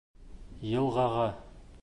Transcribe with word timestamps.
Йылғаға 0.69 1.29